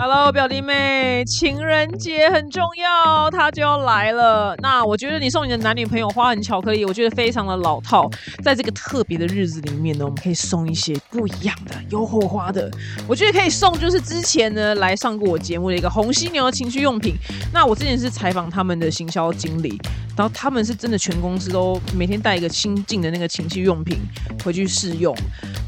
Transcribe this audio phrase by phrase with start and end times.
[0.00, 4.54] Hello，表弟妹，情人节很重要，它就要来了。
[4.58, 8.08] 那我觉得你送你的男女朋友花痕巧克力，我觉得非常的老套。
[8.44, 12.70] 在这个特别的日子里面呢，我们可以送一些不一样的、有火花的。
[13.08, 17.16] 我觉得可以送，就是之前呢来上过我节目的一个红犀牛的情趣用品。
[17.52, 19.80] 那我之前是采访他们的行销经理，
[20.16, 23.98] 然后他们是真的全公司都每天带一个新进的那个情趣用品
[24.44, 25.12] 回去试用，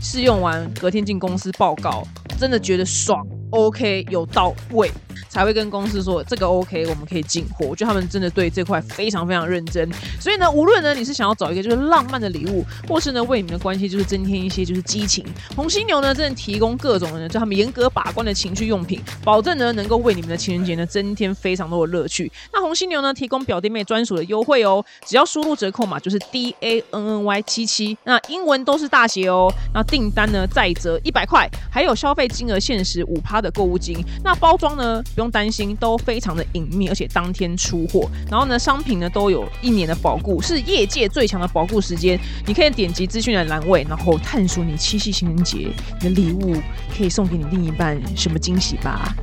[0.00, 2.06] 试用完隔天进公司报告，
[2.38, 3.26] 真的觉得爽。
[3.50, 4.90] OK，有到位。
[5.30, 7.64] 才会跟公司说这个 OK，我们可以进货。
[7.66, 9.88] 我觉得他们真的对这块非常非常认真。
[10.20, 22.30] 所以呢，无论呢你是想要找一个就是浪漫的礼物，或是呢为你们的关系就是增添一些就是激情，红犀牛呢真的提供各种呢就他们严格把关的情趣用品，保证呢能够为你们的情人节呢增添非常多的乐趣。
[22.52, 29.52] 那红犀牛呢提供表弟妹专属的优惠哦，只要输入折扣码就是 D A N N Y 七七，那英文都是大写哦。
[29.72, 33.96] 那订单呢再折一百块，还有消费金额限时五趴的购物金。
[34.24, 35.00] 那包装呢？
[35.20, 38.08] 不用担心，都非常的隐秘，而且当天出货。
[38.30, 42.18] 然后呢，商品呢都有一年的保固，是业界最强的保固时间。
[42.46, 45.68] 你可以点击资讯的栏位，然后探索你七夕情人节
[46.00, 46.56] 你的礼物，
[46.96, 49.14] 可以送给你另一半什么惊喜吧。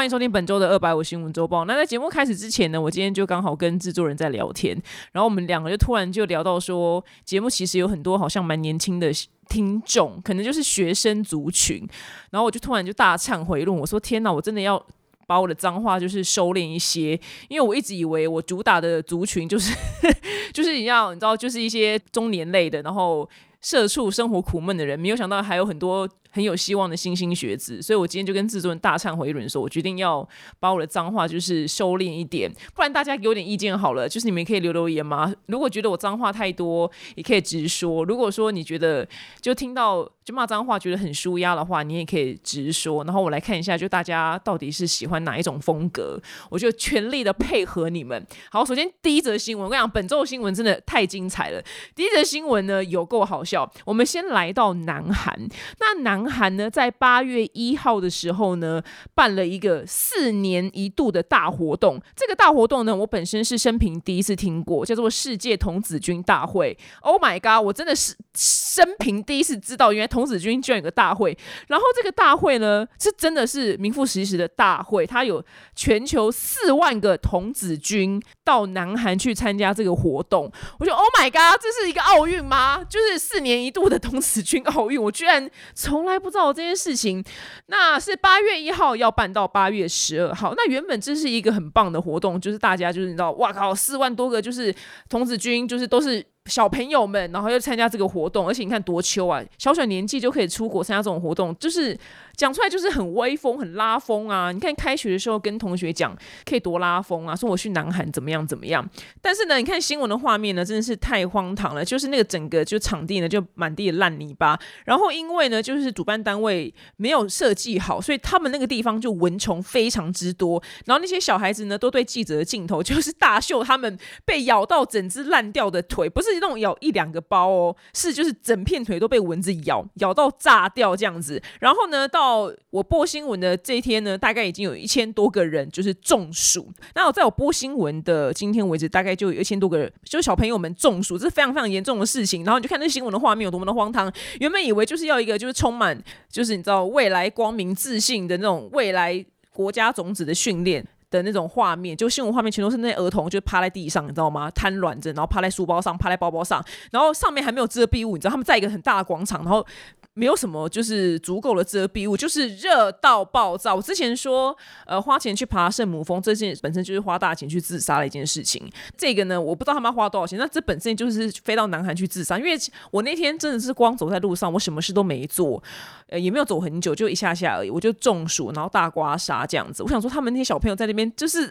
[0.00, 1.66] 欢迎收听本周的二百五新闻周报。
[1.66, 4.74] 那在节目开始之前呢，我今天就刚好跟制作人在聊天，
[5.12, 9.12] 然后我们两个就突然就聊到说，节目其实有很多好像蛮年轻的
[9.50, 11.86] 听众，可能就是学生族群。
[12.30, 14.82] 然后我就突然就大忏悔论，我说天哪，我真的要
[15.26, 17.10] 把我的脏话就是收敛一些，
[17.50, 19.76] 因为我一直以为我主打的族群就是
[20.54, 23.28] 就是你要你知道，就是一些中年类的，然后
[23.60, 26.08] 社畜生活苦闷的人，没有想到还有很多。
[26.30, 30.26] 很有希望的新兴学子，所以我今天就跟制作人大忏悔一轮，说我决定要
[30.58, 35.34] 把我的脏话就是收敛一点，不然大家给我点意见好了，就是你们可以留留言吗？
[35.46, 39.06] 如果觉得我脏话太多，也可以直说；如果说你觉得
[39.40, 43.02] 就听到就骂脏话觉得很舒压的话，你也可以直说。
[43.02, 48.24] 然后我来看一下，就大家到底是喜欢哪一种风格，我就全力的配合你们。
[48.52, 51.60] 好，首先第一则新闻，我跟你讲，本周的新闻真的太精彩了。
[51.96, 55.36] 第一则新闻呢有够好笑，我们先来到南韩，
[55.80, 56.19] 那南。
[56.20, 58.82] 南韩呢，在八月一号的时候呢，
[59.14, 62.00] 办了一个四年一度的大活动。
[62.14, 66.76] 这个大活动呢，我本身是生平第一次听过，叫做世界童子军大会。
[67.00, 67.64] Oh my god！
[67.64, 71.36] 我真的是生平第一次知道，原来童子军居然有个大会。
[71.68, 75.42] 然后这个大会呢，是真的是名副其实的大会，它有
[75.74, 80.52] 全球四万个童子军到南韩去参加这个活动。
[80.78, 81.58] 我觉得 Oh my god！
[81.60, 82.84] 这是一个奥运吗？
[82.84, 86.09] 就是四年一度的童子军奥运，我居然从来。
[86.10, 87.24] 还不知道这件事情，
[87.66, 90.52] 那是八月一号要办到八月十二号。
[90.56, 94.74] 那原本这是一个很棒的活动，就是大家就是你知道，哇靠，四万多个就是
[95.08, 96.24] 童子军，就是都是。
[96.46, 101.96] 小朋友们，然后要参加这个活动，而且你看多秋啊，小小年纪就可以出国参加这种活动，就是
[102.40, 104.50] 讲出来就是很威风、很拉风啊！
[104.50, 108.82] 你看开学的时候跟同学讲，可以多拉风啊，说我去南韩怎么样怎么样。
[109.20, 126.30] 但是呢，你看新闻的画面呢，真的是太荒唐了，就是那个整个就场地呢就满地的烂泥巴，然后因为呢就是主办单位没有设计好，所以他们那个地方就蚊虫非常之多，然后那些小孩子呢都对记者的镜头就是大秀他们被咬到整只烂掉的腿，不是。
[126.40, 131.42] 那种咬一两个包哦，是就是整片腿都被蚊子咬，咬到炸掉这样子。
[131.58, 136.68] 然后呢，到到我播新闻的这一天呢，大概已经有一千多个人就是中暑。
[136.94, 142.44] 那我在我播新闻的今天为止，大概就有一千多个人，就是小朋友们中暑，这是非常非常严重的事情。
[142.44, 144.12] 然后你就看那新闻的画面有多么的荒唐。
[144.38, 150.86] 原本以为就是要一个就是充满就是你知道未来光明自信的那种未来国家种子的训练。
[151.10, 154.48] 的那种画面，就新闻画面全都是那些儿童，就趴在地上，你知道吗？
[154.52, 159.66] 瘫软着，然后趴在书包上，趴在包包上，然后上面还没有遮蔽物，你知道他们在一个很大的广场，然后。
[160.14, 163.74] 没有什么，就是足够的遮蔽物，就是热到爆炸。
[163.74, 168.68] 我之前说，呃，花钱去爬圣母峰，这件本身就是花大钱去自杀的一件事情。
[168.98, 172.36] 这个呢，我不知道他们要花多少钱，那这本身就是飞到南韩去自杀。
[172.36, 172.58] 因为
[172.90, 175.62] 我那天真的是光走在路上，我什么事都没做，
[176.08, 179.84] 呃，也没有走很久，就一下下而已，我就中暑，然后大刮痧这样子。
[179.84, 181.46] 我想说，他们那些小朋友在那边就是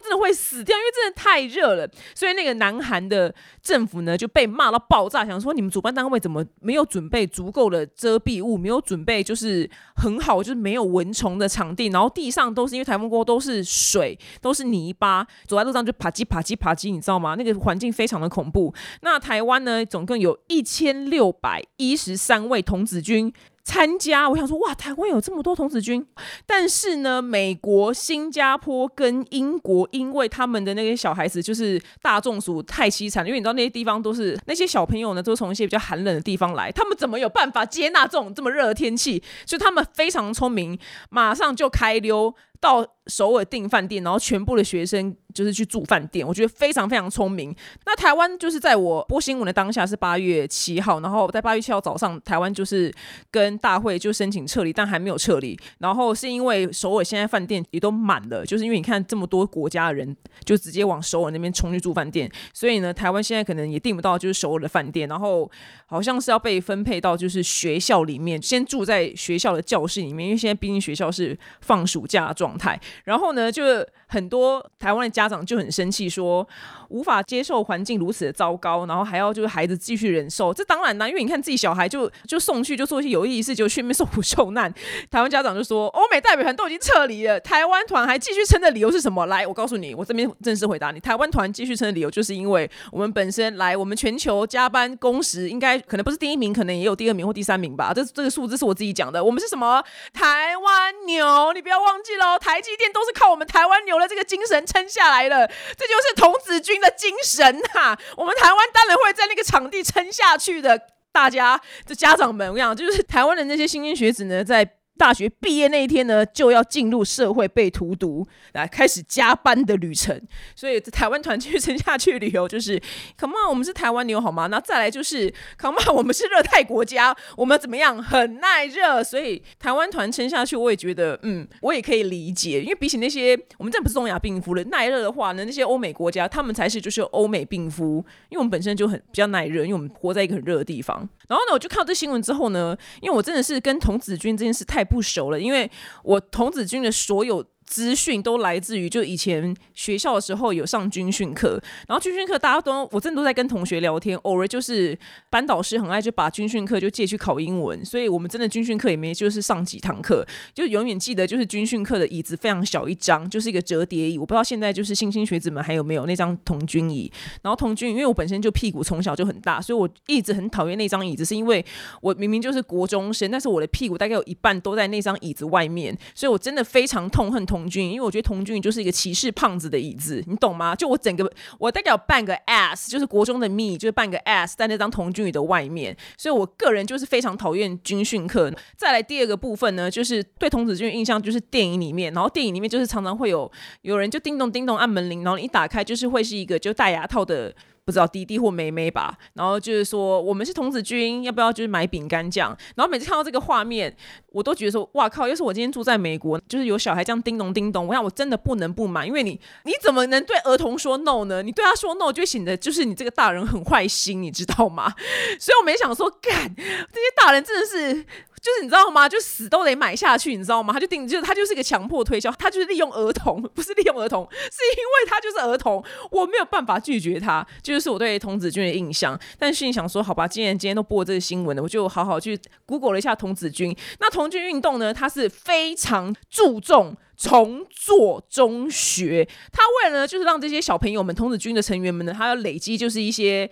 [0.00, 1.86] 真的会死掉，因为真的太热了。
[2.14, 7.84] 所以那个南韩的政府呢就被骂到爆炸，想说你们主办单位怎么没有准备足够的。
[8.04, 17.34] 遮蔽物没有准备，就是很好，就是没有蚊虫的场地，然后地上都是因为台风过都是水，都是泥巴，走在路上就啪叽啪叽啪叽，你知道吗？
[17.34, 18.74] 那个环境非常的恐怖。
[19.00, 23.32] 那台湾呢，总共有一千六百一十三位童子军。
[23.64, 24.28] 参加。
[24.28, 26.06] 我想说，哇，台湾有这么多童子军，
[26.46, 39.22] 但是呢，美国、新加坡跟英国，因为他们的那些小孩子就是大众属太凄惨，因为你知道那些地方都是那些小朋友呢，都从一些比较寒冷的地方来，他们怎么有办法接纳这种这么热的天气？
[39.46, 40.78] 所以他们非常聪明，
[41.10, 42.34] 马上就开溜
[42.64, 45.14] 到首尔订饭店，然后全部的学生。
[45.34, 47.52] 就是去住饭店，我觉得非常非常聪明。
[47.86, 52.94] 那台湾就是在我播新闻的当下是八月七号，然后在八月七号早上，台湾就是
[53.32, 55.58] 跟大会就申请撤离，但还没有撤离。
[55.78, 65.08] 然后是因为首尔现在饭店也都满了，就是因为你看这么多国家的人就直接往首尔那边冲去住饭店，所以呢，台湾现在可能也订不到就是首尔的饭店。
[65.08, 65.50] 然后
[65.86, 72.78] 好像是要被分配到就是学校里面，先住在学校的教室里面，因为现在毕竟学校是放暑假状状态。
[73.04, 73.64] 然后呢，就
[74.06, 76.46] 很多台湾的家长就很生气，说
[76.88, 80.54] 无法接受环境如此的糟糕，然后还要就是孩子继续忍受。
[80.54, 84.72] 这当然啦，因为你看自己小孩就就送去就做一些有意义事，就去那边 受苦受难。
[85.10, 89.26] 台湾家长就说，欧美代表团都已经撤离了，台湾团还继续撑的理由是什么？
[89.26, 97.92] 来，我告诉你，我这边正式回答你，台湾团继续撑的理由就是因为我们本身来，我们全球加班工时应该可能不是第一名，可能也有第二名或第三名吧。
[97.94, 101.52] 这这个数字是我自己讲的，我们是什么台湾牛？
[101.52, 105.46] 你不要忘记喽，台积电都是靠我们台湾牛的这个精神撑下来的，
[105.76, 107.96] 这就是童子军的精神呐！
[108.16, 110.80] 我们台湾当然会在那个场地撑下去的。
[111.12, 114.68] 大家的家长们，我讲就是台湾的那些新兴学子呢，在。
[114.96, 120.20] 大学毕业那一天呢，就要进入社会被荼毒，来开始加班的旅程。
[120.54, 122.80] 所以台湾团继续撑下去旅游就是
[123.18, 124.46] ，Come on，我们是台湾牛好吗？
[124.46, 128.00] 那再来就是，Come on，我们是热带国家，我们怎么样？
[128.02, 129.02] 很耐热。
[129.02, 132.62] 所以台湾团撑下去，我也觉得，嗯，我也可以理解。
[132.62, 141.08] 因为比起那些我们这不是东亚病夫了，耐热的话呢，那些欧美国家他们才是就是欧美病夫，因为我们本身就很比较耐热，因为我们活在一个很热的地方。
[141.28, 144.82] 然后呢，我就看到这新闻之后呢，因为我真的是跟童子军这件事太。
[144.84, 145.68] 不熟了，因为
[146.02, 147.44] 我童子军的所有。
[147.66, 154.96] 资讯都来自于就以前学校的时候有上军训课，然后军训课大家都我真的都在跟同学聊天，偶尔就是
[155.30, 167.10] 班导师很爱就把军训课就借去考英文，所以我们真的军训课也没就是上几堂课，就永远记得就是军训课的椅子非常小一张，就是一个折叠椅，我不知道现在就是新兴学子们还有没有那张童军椅，
[167.42, 171.64] 然后童军因为我本身就屁股从小就很大，所以我一直很讨厌那张椅子，是因为
[172.02, 177.44] 我明明就是国中生，但是我的屁股大概有一半都在那张椅子外面，所以我真的非常痛恨。
[177.54, 180.74] 童军，因为我觉得童军就是一个歧视胖子的椅子，你懂吗？
[180.74, 188.52] 就我整个，我大概有半个 ass，就是国中的 me，就是半个 ass 在那张童军椅的外面，所以我个人就是非常讨厌军训课。
[188.76, 193.48] 再来第二个部分呢，就是对童子军印象就是电影里面，然后电影里面就是常常会有
[193.82, 197.54] 有人就叮咚叮咚按门铃，然后一打开就是会是一个就戴牙套的。
[197.84, 202.56] 不知道弟弟或妹妹吧，然后就是说我们是童子军，要不要就是买饼干酱？
[202.76, 203.94] 然后每次看到这个画面，
[204.32, 205.28] 我都觉得说哇靠！
[205.28, 211.42] 要是我今天住在美国，就是有小孩这样叮咚叮咚，我想我真的不能不买，因为你你怎么能对儿童说 no 呢？
[211.42, 214.94] 你对他说 no 就显得就是你这个大人很坏心，你知道吗？
[215.38, 218.06] 所以我没想说干这些大人真的是。
[218.44, 219.08] 就是你知道吗？
[219.08, 220.70] 就死都得买下去，你知道吗？
[220.74, 224.38] 他就定，就是他就是一个强迫推销，他就是利用儿童，不是利用儿童，是
[224.76, 229.18] 因为他就是儿童，我没有办法拒绝他，就是我对童子军的印象。
[229.38, 233.74] 但是心里想说，好吧，既然今天都播这个新闻了，我就好好去 Google 了一下童子军。
[233.98, 243.50] 那童军运动呢，它是非常注重重做中学，他为了就是让这些小朋友们，童子军的成员们呢，他要累积就是一些。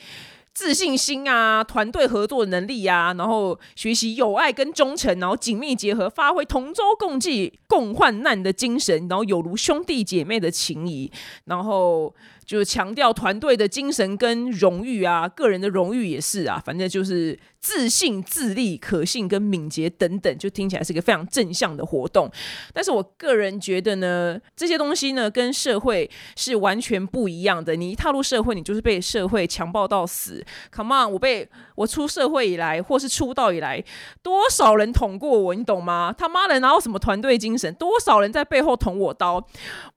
[0.54, 11.10] 自信心啊，团队合作能力啊，然后学习友爱跟忠诚，然后紧密结合，发挥同舟共济、共患难的精神，然后有如兄弟姐妹的情谊，
[11.46, 12.14] 然后。
[12.44, 22.30] 就是强调团队的精神跟荣誉啊，个人的荣誉也是啊，反正就是自信、自立、可信跟敏捷等等，就听起来是一个非常正向的活动。
[22.72, 27.76] 但是我个人觉得呢，这些东西呢跟社会是完全不一样的。
[27.76, 30.44] 你一踏入社会，你就是被社会强暴到死。
[30.72, 33.82] Come on，我被我出社会以来，或是出道以来，
[34.22, 36.12] 多少人捅过我，你懂吗？
[36.16, 37.72] 他妈的，哪有什么团队精神？
[37.74, 39.46] 多少人在背后捅我刀？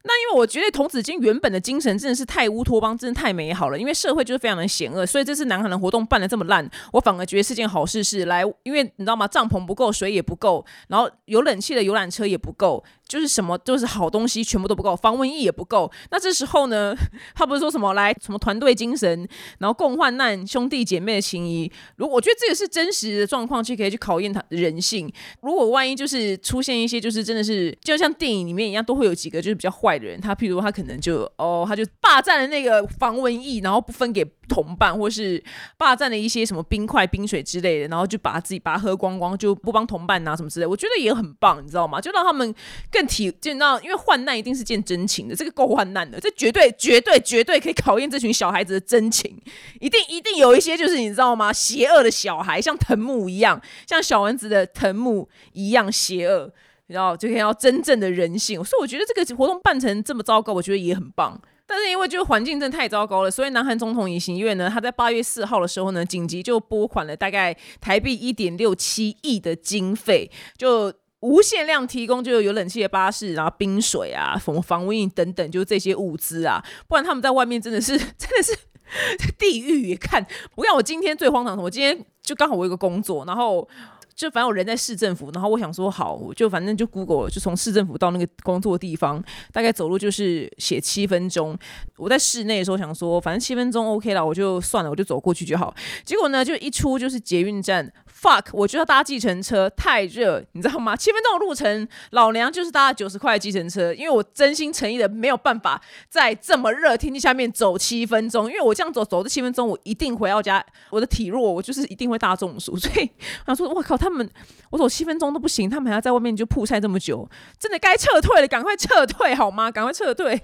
[0.04, 3.80] 那因为我觉得童子军原本的精神真的是太乌托邦，真的太美好了。
[3.80, 8.04] 因为社会就是非常的险恶，所以这次南韩的活动办的这么烂，我反而觉得是件好事。
[8.04, 9.25] 是来，因为你知道吗？
[9.25, 15.91] 帐篷不够，水也不够，然后有冷气的游览车也不够，就是什么就是好东西全部都不够，防蚊液也不够。
[16.12, 16.95] 那这时候呢，
[17.35, 19.27] 他不是说什么来什么团队精神，
[19.59, 21.71] 然后共患难、兄弟姐妹的情谊。
[21.97, 25.12] 如果我觉得这个是真实的状况，去可以去考验他人性。
[25.41, 30.19] 如果万一就是出现一些就是真的是就像电影里面一样，都会有几个就是比较坏的人。
[30.19, 34.25] 他譬如他可能就哦，他就霸占了那个防蚊液，然后不分给。
[34.47, 35.43] 同伴，或是
[35.75, 42.00] 霸占了一些什么冰块、冰水之类的，然后就把自己把它喝光光，就不帮同伴拿什么之类，我觉得也很棒，你知道吗？
[42.00, 42.53] 就让他们
[42.96, 49.38] 更体，就你知道，因为患难一定是见真情的，这个够患难的，这绝对、绝对、绝对可以考验这群小孩子的真情，
[49.82, 51.52] 一定、一定有一些就是你知道吗？
[51.52, 56.50] 邪恶的小孩，像藤木一样，像小丸子的藤木一样邪恶，
[56.88, 58.64] 然后就可以要真正的人性。
[58.64, 61.42] 所以我觉得这个活动办成这么糟糕，我觉得也很棒。
[61.68, 70.94] 但是因为就是环境真的太糟糕了，所以南韩总统尹锡悦呢，他在八月四号的时候呢，紧急就拨款了大概台币一点六七亿的经费，就
[71.25, 78.55] 无限量提供，就有冷气的巴士，然后冰水啊，什么防蚊液等等，就这些物资啊，不然他们在外面真的是 真的是
[79.39, 79.96] 地狱。
[79.96, 83.67] 看，我看我今天最荒唐的，我今天就刚好我有个工作，然后。
[84.15, 91.53] 就反正我人在市政府，然后我想说好，就反正就 Google 就从市政府到那个工作地方，大概走路就是写七分钟。
[91.98, 95.75] 我在室内的时候想说，反正七分钟 OK 了，我就算了，我就走过去就好。
[96.05, 97.91] 结果呢，就一出就是捷运站。
[98.25, 100.96] fuck，我就要搭计程车，太热，你知道吗？
[100.96, 105.79] 七分钟的路程，老娘就是搭九十块的计程车，因为我真心诚意的没有办法
[106.10, 113.08] 在这么热天气下面走七分钟，因为我这样走走这七分钟，我一定回到家，我的体弱，我就是一定会大中暑，所以
[113.41, 114.27] 我想说，我靠，他们
[114.72, 117.29] 我走七分钟都不行，他们还要在外面就曝晒这么久，
[117.60, 119.70] 真的该撤退了，赶快撤退好吗？
[119.70, 120.41] 赶快撤退。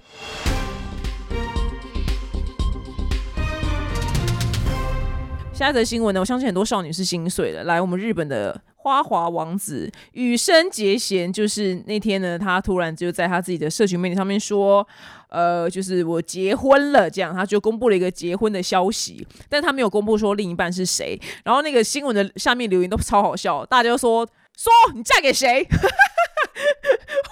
[5.62, 7.62] 下一则新闻呢，我相信很多少女是心碎的。
[7.62, 14.84] 来，我们日本的花滑王子羽生结弦，就是那天呢，他突然就在他自己的社群媒体上面说，
[15.28, 21.16] 呃，就是我结婚了，这样他就公布了一个结婚的消息，但他没有公布说另一半是谁。
[21.44, 25.66] 然后那个新闻的下面留言都超好笑，大家都说说你嫁给谁？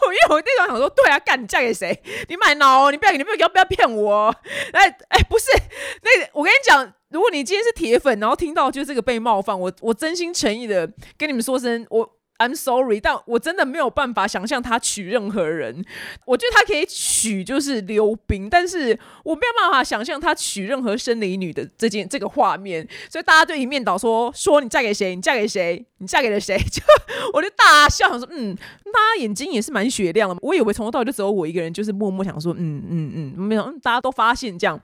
[0.07, 2.03] 我因为我那时候想说，对啊，干你嫁给谁？
[2.29, 4.35] 你买脑，你不要，你不要不要骗我。
[4.73, 5.47] 哎哎，不是，
[6.03, 6.95] 那我跟你讲。
[7.11, 12.09] 如果你今天是铁粉，然后听到就是这个被冒犯，我我真心诚意的跟你们说声我。
[12.41, 15.85] I'm sorry，但我真的没有办法想象他娶任何人。
[16.25, 22.89] 我觉得他可以娶就是溜冰，但是我没有办法想象他娶任何生理女的这件这个画面。
[23.11, 25.15] 所以大家就一面倒说说你嫁给谁？
[25.15, 25.85] 你嫁给谁？
[25.99, 26.57] 你嫁给了谁？
[26.73, 26.83] 就
[27.35, 28.57] 我就大笑，想说嗯，
[28.91, 30.37] 他眼睛也是蛮雪亮的。
[30.41, 34.81] 我以为从头到尾就只有我一个人，就是默默想说嗯嗯嗯，没有，大家都发现这样。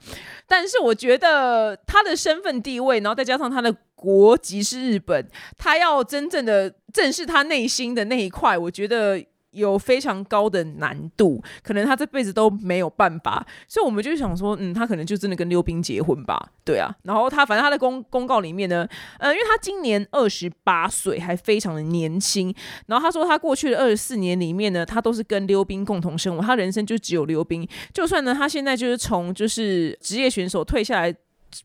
[0.47, 3.75] 但是我觉得他的身份地位，然后再加上他的。
[3.97, 5.27] 国籍是日本，
[5.59, 13.45] 他要真正的正视他内心的那一块，我觉得有非常高的难度，可能他这辈子都没有办法。
[13.67, 16.51] 所以我们就想说，嗯，他可能就真的跟溜冰结婚吧？
[16.63, 16.95] 对啊。
[17.05, 18.87] 然后他反正他的公公告里面呢，
[19.19, 22.55] 呃，因为他今年二十八岁，还非常的年轻。
[22.87, 27.67] 然后他说，他过去的二十四年里面呢，他都是跟溜冰共同生活，他人生就只有溜冰。
[27.95, 31.17] 就算呢，他现在就是从就是职业选手退下来。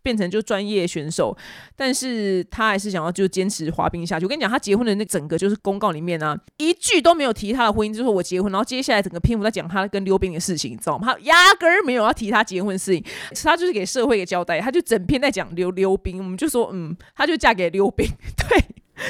[0.02, 1.36] 变成就专业选手，
[1.76, 4.26] 但是他还是想要就坚持滑冰下去。
[4.26, 8.52] 我跟你讲，他结婚的那整个就是公告里面呢，一句都没有提他的婚姻，就是我结婚。
[8.52, 11.14] 然后接下来整个篇幅在讲他跟溜冰的事情，你知道吗？
[11.14, 13.04] 他压根儿没有要提他结婚的事情，
[13.44, 16.18] 他就是给社会一个交代，他就整篇在讲溜溜冰。
[16.20, 18.08] 我们就说，嗯，他就嫁给溜冰，
[18.38, 18.64] 对。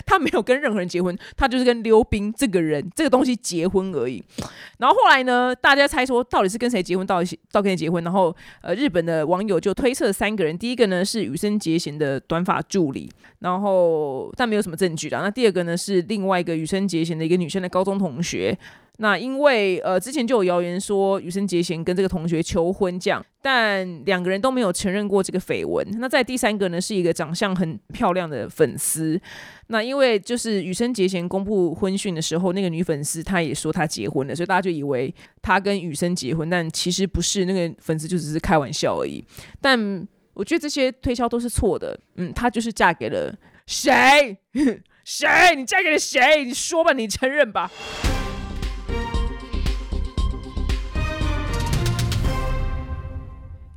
[0.06, 4.24] 他没有跟任何人结婚，他就是跟溜冰这个人这个东西结婚而已。
[4.78, 8.04] 然后后来呢，大家猜说到底是跟谁结婚，到底到跟谁结婚？
[8.04, 15.18] 然后呃，日本的网友就推测三个人，第一个呢是羽生结弦的短发助理，然后但没有什么证据的。
[15.20, 18.58] 那第二个呢是另外一个羽生结弦的一个女生的高中同学。
[19.02, 25.84] 那因为呃之前就有谣言说羽生结弦跟这个同学求婚这样，但两个人都没有承认过这个绯闻。
[25.98, 29.20] 那在第三个呢是一个长相很漂亮的粉丝。
[29.68, 39.26] 那因为就是羽生结弦公布婚讯的时候，那个女粉丝她也说她结婚了，所以大家就以为她跟羽生结婚，但其实不是，那个粉丝就只是开玩笑而已。
[39.60, 42.00] 但我觉得这些推销都是错的。
[42.18, 44.38] 嗯，她就是嫁给了谁？
[45.04, 45.56] 谁？
[45.56, 46.46] 你嫁给了谁？
[46.46, 47.72] 你说吧，你承认吧。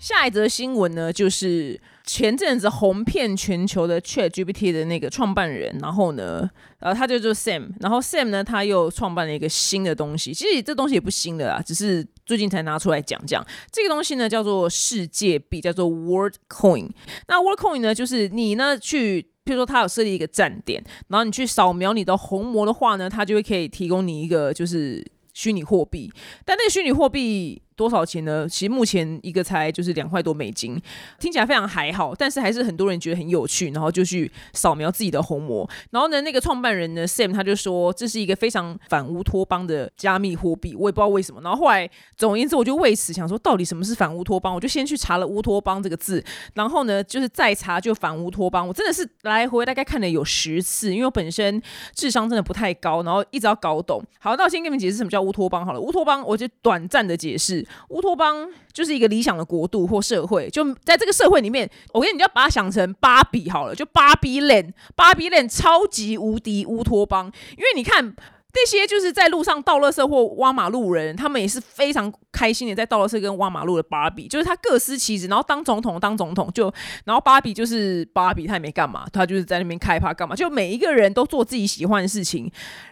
[0.04, 6.46] 下一则新闻呢，就是前阵子红遍全球的 Chat GPT 的那个创办人，然后呢，
[6.80, 13.42] 呃，他就叫 Sam，然后 Sam 呢，他又创办了一个新的东西，其实这东西也不新的啦，只是最近才拿出来讲讲。
[13.72, 16.90] 这个东西呢，叫做世界币，叫做 World Coin。
[17.28, 25.02] 那 World Coin 呢，就是你呢去，譬如说他有设立一个站点，然后你去扫描你的虹膜的话呢，它就会可以提供你一个就是。
[25.36, 26.12] 虚拟货币，
[26.44, 27.60] 但那个虚拟货币。
[27.76, 28.48] 多少钱呢？
[28.48, 30.80] 其实目前一个才就是两块多美金，
[31.18, 35.68] 听起来非常还好，但是还是很多人觉得很有趣，然后就去扫描自己的虹膜。
[35.90, 41.40] 然后呢，那个创办人呢，Sam 他就说这是一个非常反乌托邦的加密货币，我也不知道为什么。
[41.42, 44.54] 然后后来总而言之，我就为此想说，到底什么是反乌托邦？
[44.54, 46.22] 我就先去查了乌托邦这个字，
[46.54, 48.66] 然后呢，就是再查就反乌托邦。
[48.66, 51.60] 我真的是来回大概看了有十次，因为我本身
[51.94, 54.02] 智商真的不太高，然后一直要搞懂。
[54.20, 55.80] 好，那我先给你们解释什么叫乌托邦好了。
[55.80, 57.63] 乌托邦，我就短暂的解释。
[57.88, 67.30] 乌托邦就是一个理想的国度或社会，就在这个社会里面，我跟你要把它想成芭比好了，就芭比 land，芭比 land 超级无敌乌托邦。
[67.56, 68.14] 因为你看
[68.56, 76.72] 那些就是在路上倒垃圾或挖马路人，他们也是非常开心的在倒垃圾跟挖马路的芭比，就是他各司其职，然后当总统当总统就，
[77.04, 82.48] 然后芭比就是芭比，他也没干嘛，他就是在那边开趴干嘛，就每一个人都做自己喜欢的事情，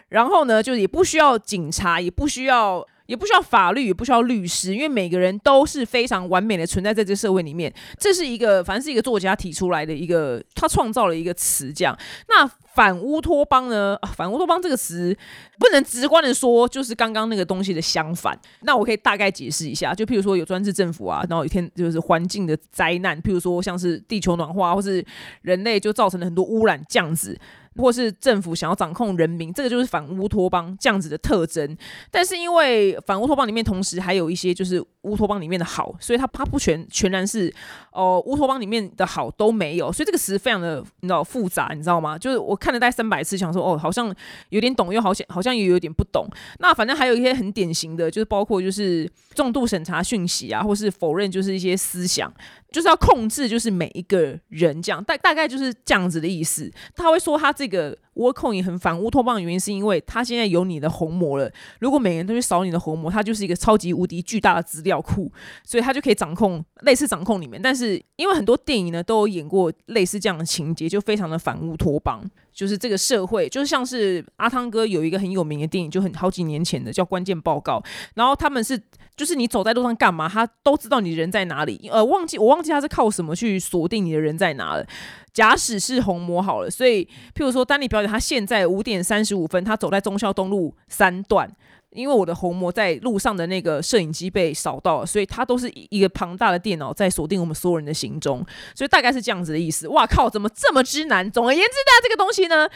[0.09, 2.85] 然后呢，就是也不需要警察，也不需要。
[3.05, 7.73] 也不需要法律，也不需要律师，因为每个人都是非常完美的存在在这个社会里面。
[7.99, 11.97] 这是一个，反正是一个作家提出来的一个，他创造了一个词，这样。
[12.27, 13.97] 那反乌托邦呢？
[14.15, 15.15] 反乌托邦这个词
[15.59, 18.37] 不能直观的说，就是刚刚那个东西的相反。
[18.61, 25.05] 那我可以大概解释一下，就譬如说有专制政府啊，然后有一天就是环境的灾难，譬如说像是地球暖化，或是
[25.41, 27.39] 人类就造成了很多污染这样子。
[27.75, 31.75] 或是政府想要掌控人民，这个就是反乌托邦这样子的特征。
[32.11, 37.53] 但是因为反乌托邦里面同时还有一些就是乌托邦里面的好，所以它它不全全然是
[37.91, 39.91] 哦乌托邦里面的好都没有。
[39.91, 42.17] 所以这个词非常的你知道复杂，你知道吗？
[42.17, 44.13] 就是我看了大概三百次，想说哦好像
[44.49, 46.27] 有点懂，又好像好像也有点不懂。
[46.59, 52.33] 那反正还有一些很典型的，就是包括就是重度审查讯息啊，或是否认就是一些思想。
[52.71, 56.71] 就是要控制，就是每一个人这样，大大概就是这样子的意思。
[56.95, 57.97] 他会说他这个。
[58.15, 61.51] 沃控也很反乌托邦的原因，是因为他现在有你的虹膜了。
[61.79, 65.31] 如果每个人都去扫你的虹膜，它就是一个超级无敌巨大的资料库，
[65.63, 67.61] 所以他就可以掌控类似掌控里面。
[67.61, 72.23] 但是因为很多电影呢都有演过类似这样的情节，就非常的反乌托邦。
[72.53, 77.79] 就是这个社会，就是像是阿汤哥有一个很有名的电影，就很好几年前的叫《关键报告》，
[78.13, 78.79] 然后他们是
[79.15, 81.89] 就是你走在路上干嘛，他都知道你人在哪里。
[81.91, 84.85] 呃，忘记我忘记他是靠什么去锁定你的人在哪了。
[85.33, 91.49] 假使是红魔好了，所以譬如说，丹尼表姐他现在五点三十五分，他走在忠孝东路三段，
[91.89, 99.87] 因为我的红魔在路上的那个摄影机被扫到了，所以他都是一个庞大的电脑在锁定我们所有人的行踪，所以大概是这样子的意思。
[99.87, 101.29] 哇靠，怎么这么之难？
[101.31, 102.69] 总而言之，大家这个东西呢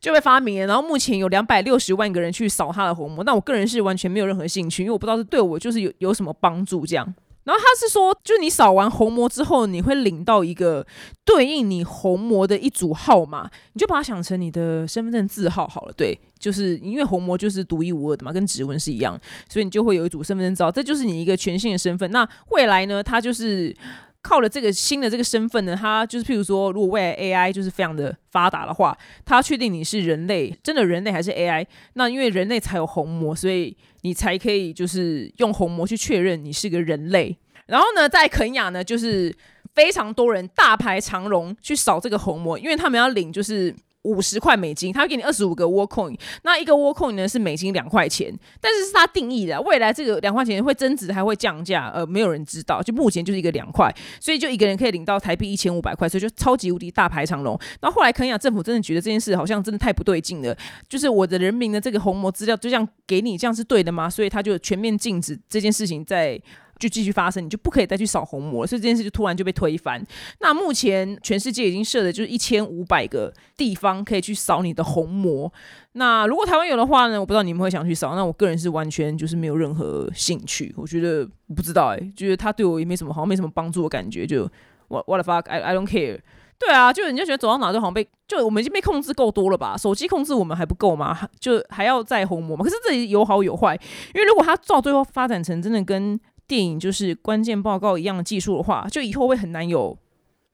[0.00, 7.14] 就被发明了，然后目前有两百六十万个人去扫他的红魔，那我个人是完全没有任何兴趣，因为我不知道是对我就是有有什么帮助这样。
[7.44, 10.86] 然后他是说，就你扫完红魔之后，你会领到一个
[11.24, 15.92] 对应你红魔的一组号码，你就把它想成你的身份证字号好了。
[15.96, 22.10] 对，就是因为红魔就是独一无二的嘛，跟指纹是一样，所以你就会有一组身份证照，这就是你一个全新的身份。
[22.12, 23.74] 那未来呢，它就是
[24.22, 31.66] 靠了这个新的这个身份呢，他就是譬如说，如果未来 AI 就是非常的发达的话，他确定你是人类，真的人类还是 AI？
[31.94, 33.76] 那因为人类才有虹膜，所以。
[34.04, 39.32] 你才可以就是用虹膜去确认你是个人类，然后呢，在肯雅呢，就是
[39.76, 57.58] 非常多人大排长龙去扫这个虹膜，因为他们要领就是五十块美金，他会给你二十五个 War Coin，那一个 War Coin 呢是美金两块钱，但是是他定义的，未来这个两块钱会增值还会降价，呃，没有人知道，就目前就是一个两块，所以就一个人可以领到台币一千五百块，所以就超级无敌大排长龙。
[57.80, 60.56] 然后后来肯雅政府真的觉得这件事好像真的太不对劲了，
[60.88, 62.88] 就是我的人民的这个虹膜资料就这样。
[63.04, 64.08] 给你这样是对的吗？
[64.08, 66.40] 所以他就全面禁止这件事情在
[66.82, 70.04] 就继续发生，你就不可以再去扫虹膜，所以这件事就突然就被推翻。
[70.40, 75.52] 那目前全世界已经设的就是一千五百个地方可以去扫你的虹膜。
[75.92, 77.20] 那如果台湾有的话呢？
[77.20, 78.16] 我不知道你们会想去扫。
[78.16, 80.74] 那我个人是完全就是没有任何兴趣。
[80.76, 84.26] 我觉得不知道哎，觉得他对我也没什么好像没什么帮助的感觉。
[84.26, 84.42] 就
[84.88, 86.18] what what the fuck？I I don't care。
[86.58, 89.76] 对啊，就人家觉得走到哪都好像被，就我们已经被控制够多了吧？
[89.76, 91.28] 手机控制我们还不够吗？
[91.40, 92.62] 就还要再红魔吗？
[92.62, 93.74] 可是这里有好有坏，
[94.14, 96.18] 因为如果它到最后发展成真的跟
[96.52, 99.96] 电影就是关键报告一样的技术的话，就以后会很难有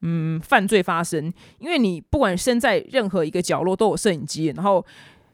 [0.03, 4.87] 嗯犯罪发生，因为你不管身在任何一个角落都有摄影机，然后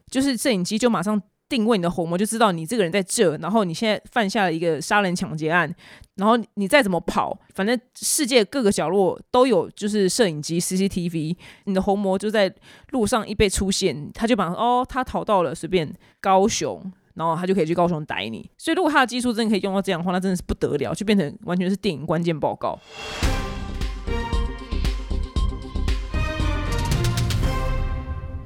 [0.09, 1.21] 就是摄影机就马上。
[1.47, 5.71] 定位你的虹膜就知道你这个人在这，然后你现在犯下了一个杀人抢劫案，
[6.15, 12.51] 然后你再怎么跑，反正世界各个角落都有就是摄影机 CCTV，你的虹膜就在
[12.89, 18.47] 路上一被出现，他就把哦他逃到了随便高雄，然后他就可以去高雄逮你。
[18.57, 22.77] 所以如果他的技术真的可以用到这样的话，那真的是不得了，就变成完全是电影关键报告。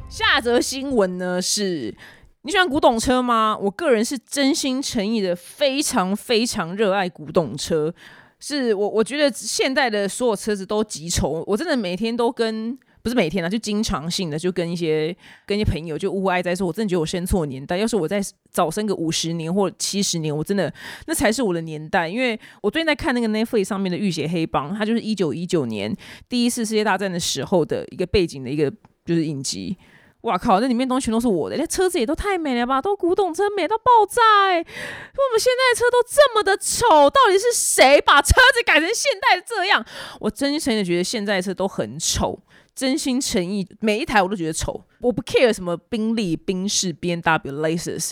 [0.07, 1.95] 下则新闻呢是。
[2.43, 3.57] 你喜欢古董车吗？
[3.59, 7.93] 我个人是真心诚意的，非常非常热爱古董车。
[8.39, 12.79] 是我我觉得现代的所有车子都极丑，我真的每天都跟。
[13.01, 17.77] 不是每天啊，就经常性的，就跟一些跟一些朋友就呜哀哉说，我真的觉得我生错年代。
[17.77, 20.73] 要是我在早生个五十年或七十年，我真的
[21.07, 22.07] 那才是我的年代。
[22.07, 25.95] 因为我最近在看那个 Netflix 上面的《浴血黑帮》，它就是一九一九年
[26.27, 28.69] 第一次世界大战的时候的一个背景的一个
[29.05, 29.77] 就是影集。
[30.23, 34.21] 哇靠，那里面东西全都是我的，那车子也都太美了吧，都古董车美到爆炸。
[34.47, 39.85] 哎，我们现在的车都这么的丑，到底是谁把车子改成现代的这样？
[40.19, 42.37] 我真心诚的觉得现在的车都很丑。
[42.79, 44.81] 真心诚意，每一台我都觉得丑。
[45.01, 48.11] 我不 care 什么宾利、宾士、B N W、Lexus、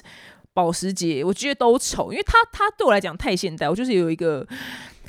[0.53, 3.69] 保时捷，我觉得都丑，因为它它对我来讲太现代。
[3.69, 4.45] 我就是有一个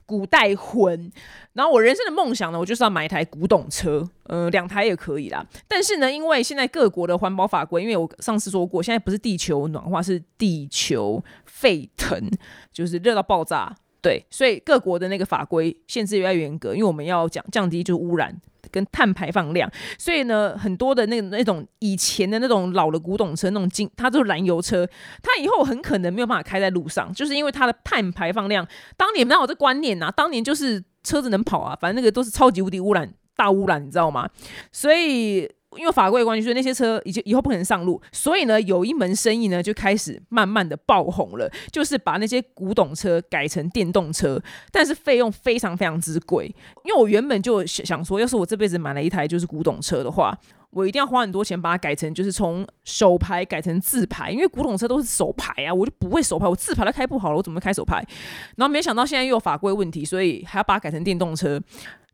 [0.06, 1.10] 古代魂，
[1.54, 5.44] 然后我人生的梦想呢，我就是要买一台古董车，呃，两台也可以啦。
[5.66, 12.30] 但是呢，因为现在各国的环保法规，因为我上次说过，现在不是地球暖化，是地球沸腾，
[12.72, 13.74] 就是热到爆炸。
[14.00, 18.40] 对，所以各国的那个法规限制越来越严格，因为我们要讲降低就是污染。
[18.70, 24.86] 跟碳排放量，所以呢，很多的那那种以前的那种老的古董车，那种金，它就是燃油车，
[25.22, 28.66] 它以后很可能没有办法开在路上，就是因为它的碳排放量。
[28.96, 34.28] 当年没有这观念呐，当年就是车子能跑啊，反正那个都是超级无敌污染，大污染，你知道吗？
[34.72, 35.50] 所以。
[35.78, 38.00] 因为法规的关系，所以那些车已经以后不可能上路。
[38.12, 44.40] 所以呢，有一门生意呢就开始慢慢的爆红了，就是把那些古董车改成电动车，
[44.72, 46.46] 但是费用非常非常之贵。
[46.84, 50.36] 因为我原本就想说，要是我这辈子买了一台就是古董车的话，
[50.70, 58.04] 我一定要花很多钱把它改成就是从手牌改成自牌，因为古董车都是手牌啊，我就不会手牌，我自牌都开不好了，我怎么开手牌？
[58.56, 61.60] 然后没想到现在又有法规问题，所以还要把它改成电动车。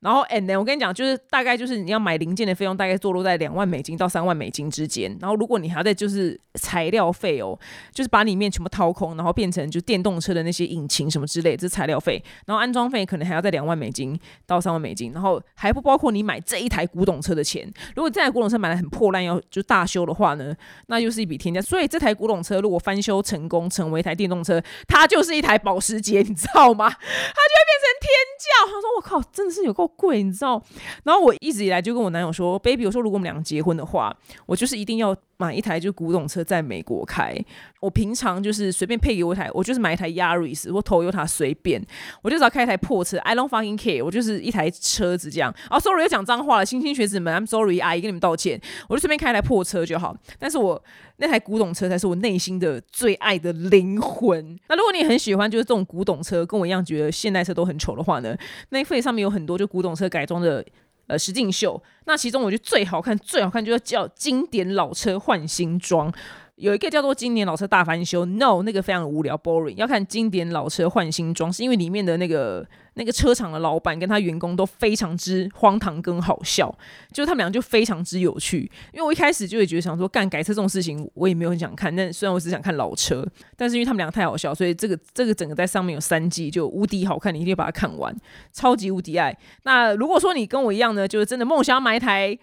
[0.04, 5.16] 然后，and then 我跟你讲，就是大概就是你要买零件的费用，大概坐落在两万美金到三万美金之间。
[5.18, 7.58] 然后，如果你还要在就是材料费哦，
[7.90, 12.22] 就是把里面全部掏空，然后变成就电动车的那些引擎什么之类，这材料费。
[12.44, 14.14] 然后安装费可能还要在两万美金
[14.44, 15.10] 到三万美金。
[15.12, 17.66] 然后还不包括你买这一台古董车的钱。
[17.96, 20.54] 如果这台古董车买的很破烂，要就大修的话呢，
[20.88, 21.62] 那又是一笔天价。
[21.62, 26.90] 所以这台古董车如果翻修成功，成为一台电动车，它就是一台保时捷，你知道吗？
[26.92, 28.44] 它就会变成天价。
[28.66, 30.62] 他说：“我靠，真的是有够。”贵，你知道？
[31.04, 34.14] 然后我一直以来就跟我男友说，baby，我说如果我们两个结婚的话，
[34.46, 37.34] 我就是一定要买一台就古董车在美国开。
[37.80, 41.84] 我平常就是随便配给我一台，我就是买一台 Yaris 或 Toyota 随便，
[42.22, 45.54] 我就只要开一台破车，I don't fucking care，我就是一台车子这样。
[45.68, 50.16] 啊，sorry 又讲脏话了，星星学子们，I'm sorry，阿姨跟你们道歉，我就随便开一台破车就好。
[50.38, 50.82] 但是我
[51.16, 54.58] 那台古董车才是我内心的最爱的灵魂。
[54.68, 58.34] 那如果你很喜欢就是这种古董车，跟我一样觉得现代车都很丑的话呢，
[58.70, 60.64] 那 f 上面有很多就古董车改装的
[61.06, 61.82] 呃实境秀。
[62.06, 66.12] 那其中我觉得最好看、最好看就是叫经典老车换新装。
[66.56, 69.74] 有一个叫做《经典老车大翻修》，No，那个非常无聊，boring。
[69.74, 76.72] 要看经典老车换新装，是因为里面的那个那个车厂的老板跟他员工都非常之荒唐跟好笑，
[77.12, 78.70] 就他们俩就非常之有趣。
[78.92, 81.94] 因为我一开始就会觉得想说干改车这种事情，我也没有很想看。
[81.94, 83.26] 但虽然我只想看老车，
[83.56, 88.14] 但是因为他们俩太好笑，所以这个这个整个在上面有三季就无敌好看，你一定要把它看完，
[88.52, 89.36] 超级无敌爱。
[89.64, 92.38] 那如果说你跟我一样呢，就是真的梦想买一台。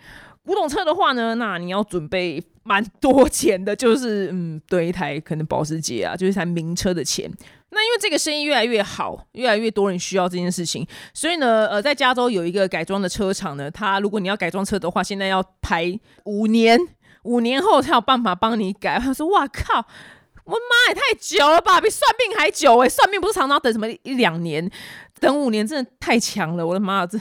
[0.45, 7.31] 古董车的话呢，那你要准备蛮多钱的，就是 嗯，对一台可能保时捷啊，就是一台名车的钱。
[7.73, 16.77] 那因为这个生意越来越好，越来越多人需要这件事情，所以呢，呃，在加州有一个改装的车厂呢，它如果你要改装车的话，现在要排五年，
[17.23, 18.99] 五年后才有办法帮你改。
[18.99, 19.85] 他说：“哇靠，
[20.43, 22.89] 我妈也太久了吧，比算命还久哎！
[22.89, 24.69] 算命不是常常等什么一两年，
[25.21, 27.17] 等五年真的太强了，我的妈这。”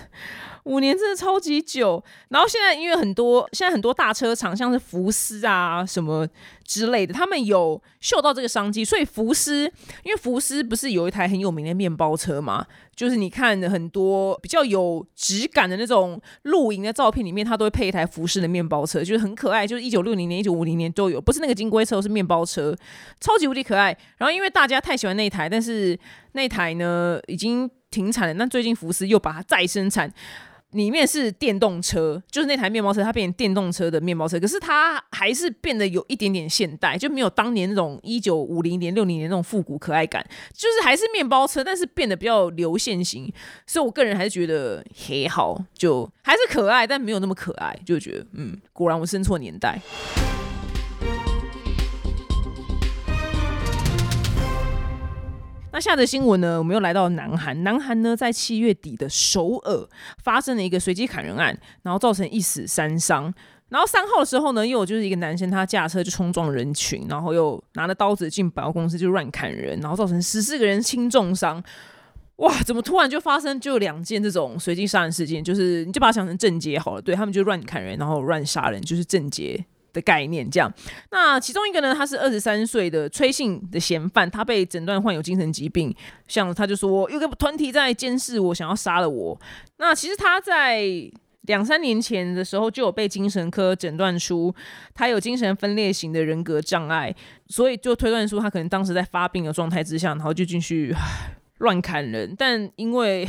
[0.64, 6.28] 五年真的超级久，然后现在因为很多现在很多大车厂，像是福斯啊什么
[6.64, 9.64] 之类的，他们有嗅到这个商机，所以福斯
[10.04, 22.76] 因为福斯不是有一台很有名的面包车嘛，就是你看很多比较有质感的那种露营的照片里面，它都会配一台福斯的面包车，就是很可爱，就是一九六零年、一九五零年都有，不是那个金龟车，是面包车，
[23.18, 23.96] 超级无敌可爱。
[24.18, 25.98] 然后因为大家太喜欢那台，但是
[26.32, 30.12] 那台呢已经停产了，那最近福斯又把它再生产。
[30.72, 43.32] 里面是电动车，就是那台面包车，它变成电动车的面包车，可是它还是变得有一点点现代，就没有当年那种一九五零年、六零年那种复古可爱感，就是还是面包车，但是变得比较流线型，
[43.66, 49.80] 所以我个人还是觉得还好，就还是可爱，但没有那么可爱，就觉得嗯，果然我生错年代。
[55.72, 56.58] 那下的新闻呢？
[56.58, 57.62] 我们又来到南韩。
[57.62, 59.88] 南韩呢，在七月底的首尔
[60.22, 63.32] 发生了一个随机砍人案，然后造成一死三伤。
[63.68, 71.62] 然后三号的时候呢，又有就是一个男生他驾车就冲撞人群，然后又拿着刀子进百货公司就乱砍人，然后造成十四个人轻重伤。
[72.36, 75.44] 哇，怎么突然就发生就两件这种随机杀人事件？
[75.44, 80.72] 就是你就把它想成正劫好了，对他们就乱砍人，然后乱杀人，就是正劫的概念这样。
[81.10, 85.94] 那其中一个呢，他是二十三岁的崔姓的嫌犯，他被诊断患有精神疾病，
[86.28, 89.40] 像他就说有个团体在监视我，想要杀了我。
[89.78, 90.84] 那其实他在
[91.42, 94.54] 两三年前的时候就有被精神科诊断出
[94.94, 97.14] 他有精神分裂型的人格障碍，
[97.48, 100.94] 所以就推断出他可能当时在发病的状态之下，然后就进去。
[101.60, 103.28] 乱砍人，但因为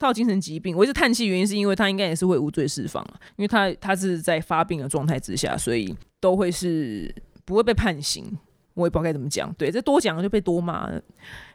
[0.00, 3.04] 他有精神疾病，我一直叹气，原因是因为他应该也是会无罪释放
[3.36, 8.36] 因为他他是在发病的状态之下，所以都会是不会被判刑。
[8.74, 10.90] 我也不知道该怎么讲，对，这多讲就被多骂，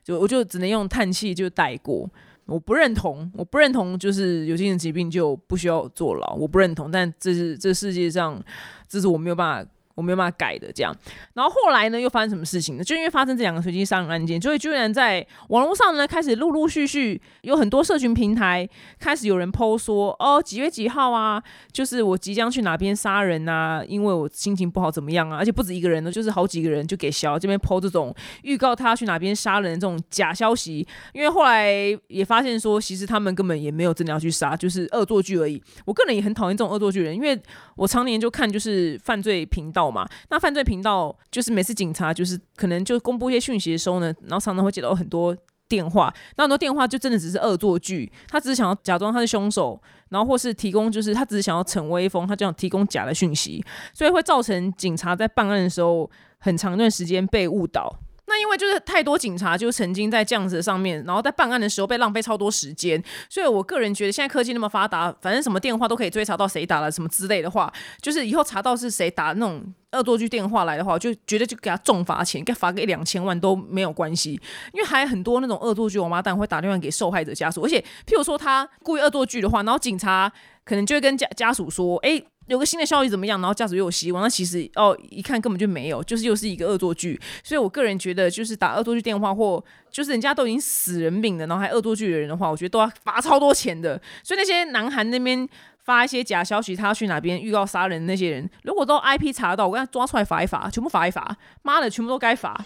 [0.03, 2.07] 就我就只能用叹气就带过。
[2.45, 6.91] 我不认同，我不认同，就是有精神疾病就不需要坐牢，我不认同。
[6.91, 8.39] 但这是这世界上，
[8.87, 9.71] 这是我没有办法。
[9.95, 10.93] 我没有办法改的这样，
[11.33, 12.83] 然后后来呢，又发生什么事情呢？
[12.83, 18.67] 就因为发生这两个随机杀人案件，就会居然在网络上呢，开始陆陆续续有很多社群平台
[18.99, 25.37] 开始有人 PO 说，哦，几月几号啊，就是我即将去哪边杀人啊，因为我心情不好怎么样啊？
[25.37, 31.71] 而且不止一个人呢，就是好几个人就给小这边 PO 这种预告他去哪边杀人这种假消息，因为后来
[32.07, 35.63] 也发现说，其实他们根本也没有真的要去杀，就是恶作剧而已。
[35.85, 37.41] 我个人也很讨厌这种恶作剧人，因为
[37.77, 39.84] 我常年就看就是犯罪频道。
[39.89, 45.35] 嘛，那犯罪频道就是每次警察就是可能就公布一些讯息的时候呢，然后常常会接到很多
[45.67, 57.99] 电话，那很多电话就真的只是恶作剧，他只是想要假装他是凶手，然后或是提供就是他只是想要逞威风，他就想提供假的讯息，所以会造成警察在办案的时候很长一段时间被误导。
[58.27, 74.31] 那因为就是太多警察就曾经在这样子上面，然后在办案的时候被浪费超多时间，所以我个人觉得现在科技那么发达，反正什么电话都可以追查到谁打了什么之类的话，就是以后查到是谁打那种恶作剧电话来的话，就觉得就给他重罚钱，给他罚个一两千万都没有关系，
[74.73, 80.31] 因为还有很多那种恶作剧王八蛋会打电话给受害者家属，而且譬如说他故意恶作剧的话，然后警察
[80.63, 82.23] 可能就会跟家家属说，哎。
[82.47, 83.41] 有个新的消息怎么样？
[83.41, 87.19] 然后家属又有希望，那其实哦，一看根本就没有，就是又是一个恶作剧。
[87.43, 93.99] 所以我个人觉得，就是打恶作剧电话或就是人家都已经死人命了，然后还恶作剧的人的话，我觉得都要罚超多钱的。
[94.23, 95.47] 所以那些南韩那边
[95.83, 102.63] 发一些假消息，他要去哪边预告杀人那些人，如果都 IP 查到，我跟他抓出来罚一罚，全部罚一罚，妈的，全部都该罚。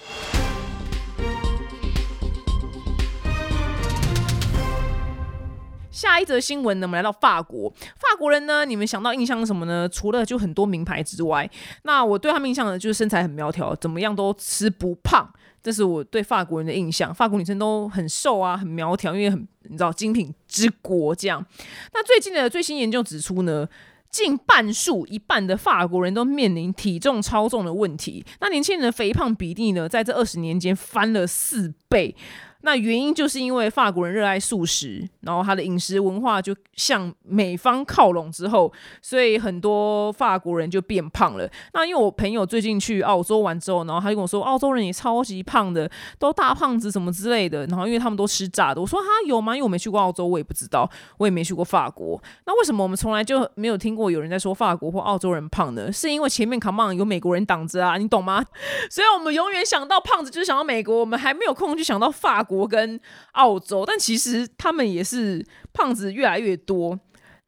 [6.00, 7.70] 下一则新闻呢，我们来到法国。
[7.98, 9.86] 法国人呢，你们想到印象什么呢？
[9.90, 11.50] 除了就很多名牌之外，
[11.84, 15.30] 那我对他们印象呢，就是身材很苗条，怎么样都吃不胖。
[15.62, 17.14] 这是我对法国人的印象。
[17.14, 21.46] 法国女生都很瘦啊，很苗条，因为很你知道精品之国这样。
[21.94, 23.68] 那最近的最新研究指出呢，
[24.10, 28.24] 近半数一半的法国人都面临体重超重的问题。
[28.40, 32.16] 那年轻人的肥胖比例呢，在这二十年间翻了四倍。
[32.62, 41.50] 那原因就是因为法国人热爱素食，然后他的饮食文化就向美方靠拢之后，所以很多法国人就变胖了。
[41.74, 47.66] 那因为我朋友最近去澳洲玩之后，然后他就跟我说，澳洲人也超级胖的，都大胖子什么之类的。
[47.68, 49.56] 然后因为他们都吃炸的，我说哈有吗？
[49.56, 52.22] 因为我没去过澳洲，我也不知道，我也没去过法国。
[52.46, 55.90] 那为什么我们从来就没有听过有人在说法国或澳洲人胖呢？
[55.94, 58.44] 是因为前面 come on 有美国人挡着啊，你懂吗？
[58.92, 62.44] 所以我们永远想到胖子就是想到美国，我们还没有空去想到法。
[62.50, 63.00] 国跟
[63.34, 67.00] 澳洲，但其实他们也是胖子越来越多。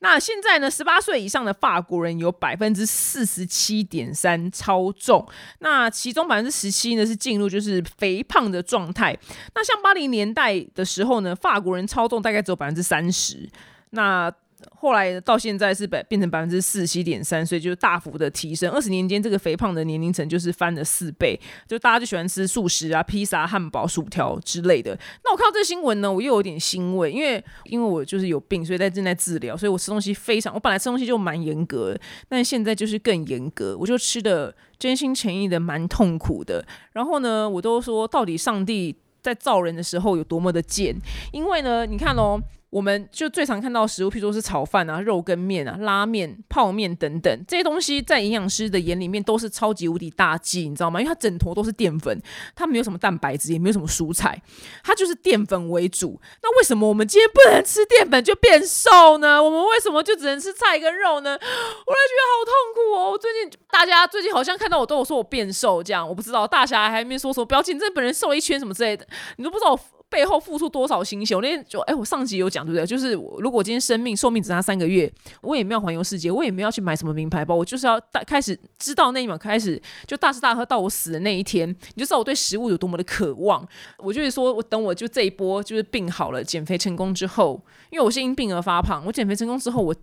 [0.04, 5.28] 那现在呢，十八岁以上的法国人有百分之四十七点三超重，
[5.60, 9.18] 那其中百分之十七呢是进入就是肥胖的状态。
[9.56, 13.50] 那像八零年代的时候呢，法国人超重大概只有百分之三十。
[13.92, 14.32] 那
[14.72, 18.72] 后来到现在是百变成百分之四十七点三，所以就大幅的提升。
[18.72, 21.40] 二十年间，这个肥胖的年龄层就是翻了四倍。
[21.68, 24.98] 就大家就喜欢吃素食啊、披萨、汉堡、薯条之类的。
[25.24, 31.98] 那我看到这新闻呢，我又有点欣慰，因为因为我就是有病，所以在正在治疗，所以我吃东西非常，我本来吃东西就蛮严格，
[32.28, 36.66] 但现在就是更严格，我就吃的真心诚意的蛮痛苦的。
[36.94, 40.96] 然后呢，我都说到底上帝在造人的时候有多么的贱，
[41.32, 42.42] 因为呢，你看哦。
[42.72, 51.00] 我们就最常看到食物，譬如说是炒饭啊、肉跟面啊、拉面、泡面等等这些东西，在营养师的眼里面都是超级无敌大忌，你知道吗？
[51.02, 52.20] 因为它整坨都是淀粉，
[52.56, 54.42] 它没有什么蛋白质，也没有什么蔬菜，
[54.84, 56.20] 它就是淀粉为主。
[56.42, 59.44] 那为什么我们今天不能吃淀粉就变瘦呢？
[59.44, 61.32] 我们为什么就只能吃菜跟肉呢？
[61.32, 63.12] 我来觉得好痛苦哦！
[63.12, 69.06] 我最近大家最近好像看到我都有说我变瘦这样，我不知道大侠还没说说表情，这本人瘦了一圈什么之类的，
[69.36, 69.80] 你都不知道我。
[70.12, 71.34] 背后付出多少心血。
[71.34, 72.86] 我那天就哎，我上集有讲对不对？
[72.86, 83.66] 就是如果今天生命寿命只差三个月，我也没有环游世界，我也没有去买什么名牌包，我就是要大开始知道那一秒开始就大吃大喝到我死的那一天，你就知道我对食物有多么的渴望。
[83.98, 89.96] 我就是说我等我就这一波就是病好了，减肥成功之后，因为我是因病而发胖，我减肥成功之后我。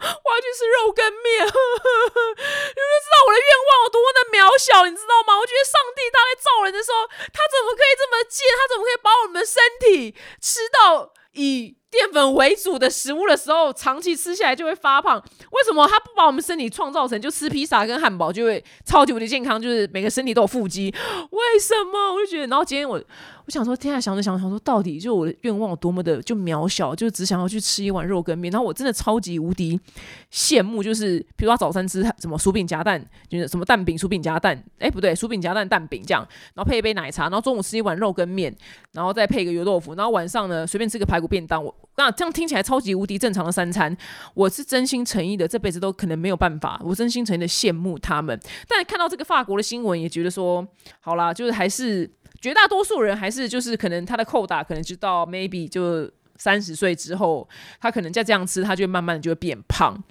[0.00, 5.36] 我要去吃肉跟面， 你们知道我的愿望有多么的渺小，你知道吗？
[5.38, 8.46] 我觉得上帝他在造人的时候，他怎么可以这么贱？
[8.56, 15.18] 他怎么可以把我们的身体吃到以淀粉为主的食物的时候，长期吃下来就会发胖？
[15.18, 19.60] 为什么他不把我们身体创造成就吃披萨跟汉堡就会超级无敌健康？
[19.60, 20.94] 就是每个身体都有腹肌？
[21.30, 22.14] 为什么？
[22.14, 23.02] 我就觉得，然后今天我。
[23.46, 28.48] 我想说，天在想着想想说，到底就我的愿望有多么的就渺小，就只想要去吃一碗肉跟面。
[28.52, 29.80] 然后我真的超级无敌
[30.30, 36.24] 羡慕，就是比如说早餐吃什么薯饼夹蛋，就是什么蛋饼、薯饼夹蛋，哎不对，薯饼夹蛋蛋饼这样，
[36.54, 38.54] 然后配一杯奶茶，然后中午吃一碗肉跟面，
[38.92, 41.64] 然后再配一个油豆腐，然后晚上呢随便吃个排骨便当。
[41.64, 43.96] 我 那这样听起来超级无敌正常的三餐，
[44.34, 46.80] 我是真心诚意的，这辈子都可能没有办法。
[46.84, 48.38] 我真心诚意的羡慕他们，
[48.68, 50.66] 但看到这个法国的新闻，也觉得说，
[51.00, 52.10] 好啦，就是还是。
[52.40, 57.46] 绝大多数人还是就是可能他的扣打可能就到 maybe 就三十岁之后，
[57.78, 60.02] 他可能再这样吃，他就会慢慢的就会变胖。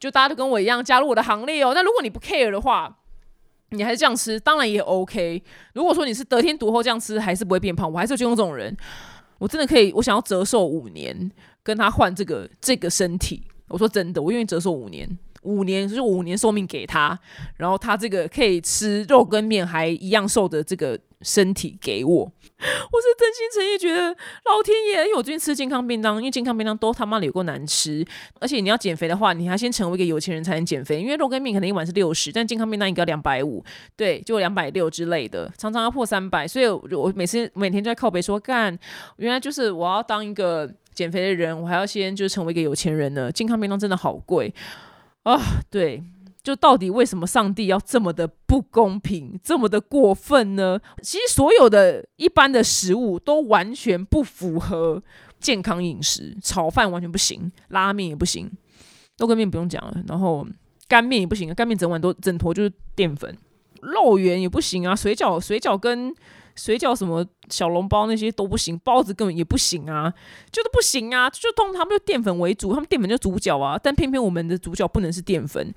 [0.00, 1.70] 就大家都跟我一样加入我的行列哦。
[1.72, 2.98] 那如果你不 care 的话，
[3.68, 5.44] 你还是这样吃，当然也 OK。
[5.74, 8.76] 如果说你是得天独厚这样吃，还是不会变胖，我还是就用这种人，
[9.38, 11.30] 我真的可以，我想要折寿五年，
[11.62, 13.42] 跟他换这个这个身体。
[13.68, 15.08] 我说真的，我愿意折寿五年。
[15.42, 17.18] 五年就是五年寿命给他，
[17.56, 24.08] 然后他这个可以吃肉跟面还一样瘦的这个身体给我， 我是真心诚意觉得
[24.44, 28.04] 老天爷，因为我最近吃健康便当，因为健康便当都他妈的有够难吃，
[28.40, 33.64] 而且你要减肥的话，你还先成为一个有钱人才能减肥，因为肉跟面可能一碗是六十，但健康便当一个两百五，
[33.96, 38.78] 对，就两百六之类的，常常要破三百，所以我每次每天就在靠背说干，
[39.16, 44.54] 原来就是我要当一个减肥的人，我还要先就是成为一个有钱人呢，健康便当真的好贵。
[45.24, 46.04] 啊，对，
[46.44, 50.78] 就到底为什么上帝要这么的不公平，这么的过分呢？
[51.02, 55.02] 其实所有的一般的食物都完全不符合
[55.40, 58.48] 健康饮食，炒饭完全不行，拉面也不行，
[59.18, 60.46] 肉跟面不用讲了，然后
[60.86, 63.36] 干面也不行，干面整碗都整坨就是淀粉，
[63.80, 66.14] 肉圆也不行啊，水饺水饺跟。
[66.54, 70.12] 水饺什么小笼包那些都不行，包子根本也不行啊，
[70.52, 75.72] 就是不行啊，就通他们就淀粉为主，他们淀粉就主角啊，但偏偏我们的主角不能是淀粉。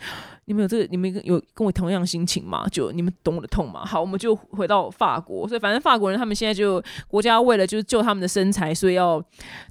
[0.45, 0.87] 你们有这个？
[0.89, 2.65] 你们有跟我同样心情吗？
[2.71, 3.85] 就你们懂我的痛吗？
[3.85, 9.21] 好，我们就回到法国，所以反正法国人他们现在就国家为了就是救他们的身材，所以要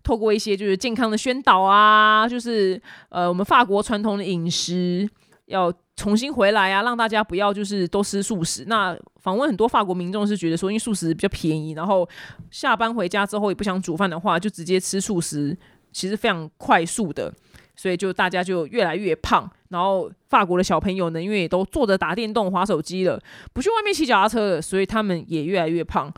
[0.02, 5.08] 透过一些就是健康的宣导啊，就是呃我们法国传统的饮食
[5.46, 5.72] 要。
[5.98, 8.66] 重新回来啊，让大家不要就是都吃素食。
[8.66, 12.06] 那访问很多法国民众是觉得说，因为素食比较便宜，然后
[12.50, 15.56] 下班回家之后也不想煮饭的话，就直接吃素食，
[15.92, 17.32] 其实非常快速的，
[17.74, 19.50] 所以就大家就越来越胖。
[19.70, 23.18] 然后法国的小朋友呢，因为也都坐着打电动、滑手机了，
[23.54, 26.12] 不去外面骑脚踏车了，所以他们也越来越胖。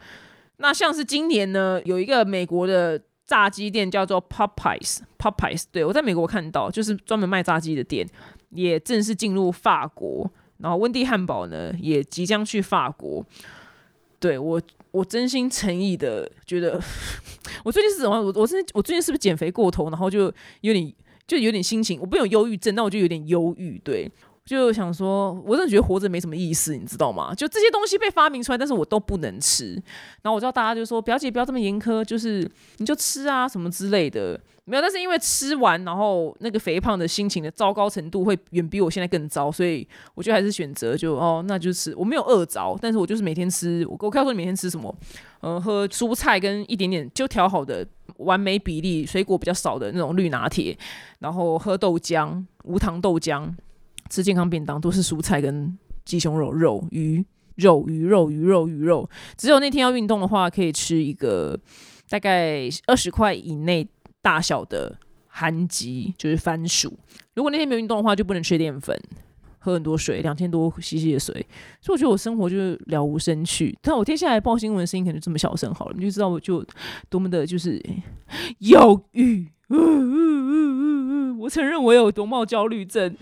[0.56, 8.04] 那像是今年呢，有一个美国的炸鸡店叫做 Popeyes，Popeyes，对我在美国看到，就是专门卖炸鸡的店。
[8.50, 13.24] 也正式进入法国，然后温蒂汉堡呢也即将去法国。
[14.20, 16.80] 对我，我真心诚意的觉得，
[17.64, 18.20] 我最近是怎么？
[18.20, 19.90] 我我真我最近是不是减肥过头？
[19.90, 20.32] 然后就
[20.62, 20.92] 有点
[21.26, 23.80] 就有点心情，我不有忧郁症，那我就有点忧郁。
[23.84, 24.10] 对。
[24.48, 27.34] 就想说，我真的觉得活着没什么意思，你知道吗？
[27.34, 29.74] 就这些东西被发明出来，但是我都不能吃。
[30.22, 34.40] 然后我知道大家就说，表姐不要这么严苛，就是你就吃啊什么之类的。
[34.64, 41.94] 没有，但是因为吃完，然后那个肥胖的心情的糟糕程度会远比我现在更糟，所以我觉得还是选择就哦，那就吃。
[41.94, 43.86] 我没有饿着，但是我就是每天吃。
[43.86, 44.94] 我我告诉你每天吃什么？
[45.40, 50.76] 嗯，喝蔬菜跟一点点就调好的完美比例，水果比较少的那种绿拿铁，
[51.18, 53.50] 然后喝豆浆，无糖豆浆。
[54.08, 57.24] 吃健康便当都是蔬菜跟鸡胸肉、肉鱼、
[57.56, 59.08] 肉鱼、肉鱼、肉鱼肉。
[59.36, 61.58] 只有那天要运动的话，可以吃一个
[62.08, 63.86] 大概二十块以内
[64.22, 66.98] 大小的韩吉，就是番薯。
[67.34, 68.98] 如果那天没有运动的话，就不能吃淀粉，
[69.58, 71.46] 喝很多水，两千多 CC 的水。
[71.80, 73.76] 所以我觉得我生活就是了无生趣。
[73.82, 76.64] 但我接下来报新闻声音可能就这么小声好了，你就知道我就
[77.08, 77.80] 多么的就是
[78.60, 79.48] 忧郁。
[81.40, 83.14] 我承认我有多冒焦虑症。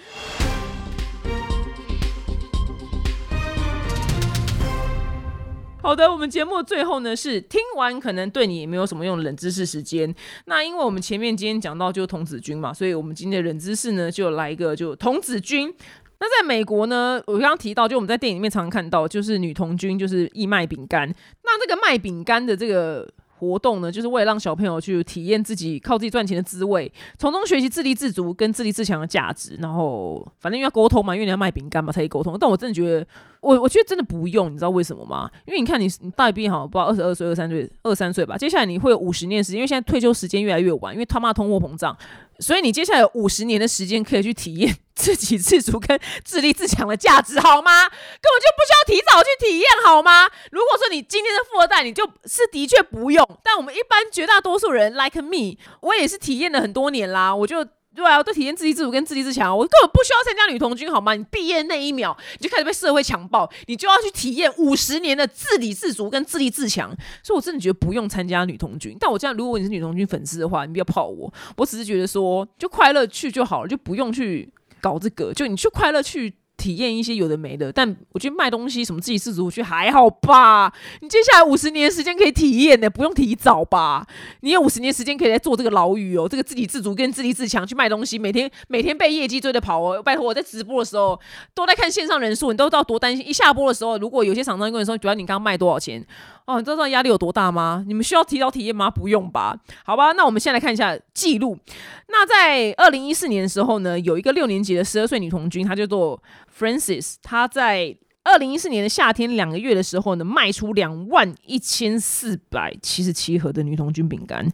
[5.86, 10.12] 好的，我们节目最后呢是听完可能对你也没有什么用冷知识时间。
[10.46, 15.72] 那因为我们前面今天讲到就童子军嘛，所以我们今天的冷知识呢就来一个就童子军。
[16.18, 21.08] 那在美国呢，我刚刚提到就我们在电影里面常常看到，就是女童军就是义卖饼干。
[21.44, 23.08] 那这个卖饼干的这个
[23.38, 29.56] 活动呢，就是为了让小朋友去体验自己靠自己赚钱的滋味，从中学习自立自足跟自立自强的价值。
[29.60, 32.36] 然后，反正因为要沟通嘛，因为你要卖饼干嘛，才可以沟通。
[32.38, 33.06] 但我真的觉得，
[33.40, 35.30] 我我觉得真的不用，你知道为什么吗？
[35.46, 41.96] 因为你看你你大毕业好，不知道二十二岁、二三岁、二三岁吧，接下来你会有五十年时间，因为现在退休时间越来越晚，因为他妈通货膨胀。
[42.38, 47.82] 所以你接下来有五十年的时间可以去体验自给自足跟自立自强的价值，好吗？
[47.88, 50.28] 根本就不需要提早去体验，好吗？
[50.50, 53.24] 如果说你今天是富二代，你就是的确不用。
[53.44, 57.64] 但我们一般绝大多数人，like me，我也是体验了很多年啦，我就。
[57.94, 61.14] 对啊，我都体验自立自主跟自立自强，我根本不需要参加女童军，好吗？
[61.14, 68.94] 你毕业那一秒你就开始被社会强暴，你就要去体验五十年的自理自足跟自立自强，所以我真的觉得不用参加女童军。
[69.00, 74.52] 但我这样，如果你是女童军粉丝的话，你不要泡我，我只是觉得说，就快乐去就好了，就不用去
[74.86, 76.34] 搞这个，就你去快乐去。
[76.58, 80.72] 体验一些有的没的，但我觉得卖东西什么自己自足，我觉得还好吧。
[81.02, 84.06] 你接下来五十年时间可以体验的，不用提早吧？
[84.40, 90.02] 你有五十年时间可以来做这个牢狱哦，这个自己自足跟自立自强去卖东西，每天每天被业绩追着跑哦。
[90.02, 91.20] 拜托我在直播的时候
[91.54, 93.28] 都在看线上人数，你都知道多担心。
[93.28, 96.02] 一下播的时候，如果有些厂商跟你说，主要你刚卖多少钱？
[96.46, 97.84] 哦，你知道压力有多大吗？
[97.86, 98.90] 你们需要提早体验吗？
[98.90, 99.56] 不用吧？
[99.84, 101.58] 好吧，那我们先来看一下记录。
[102.08, 106.22] 那在二零一四年的时候呢，有一个六年级的十二岁女童军，她叫做
[106.58, 107.96] Francis，她在。
[108.26, 114.44] 二零一四年的夏天两个月的时候呢，卖出两万一千四百七十七盒的女童军饼干。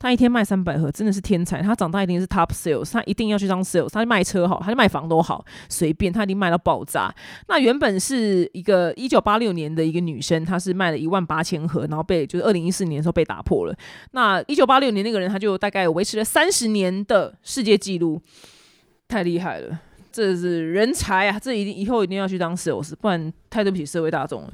[0.00, 1.62] 他一天卖三百盒，真的是天才。
[1.62, 3.88] 他长大一定是 top sales，他一定要去当 sales。
[3.88, 7.14] 他卖车好，他就卖房都好，随便他一定卖到爆炸。
[7.46, 13.74] 那原本是一个一九八六年的一个女生，她是卖了一万八千盒，然后被就是二零一四年的时候被打破了。
[14.10, 18.20] 那一九八六年那个人，他就大概维持了三十年的世界纪录，
[19.06, 19.78] 太厉害了。
[20.12, 21.38] 这是人才啊！
[21.38, 24.52] 这一定以后一定要去当 sales，不然太对不起社会大众了。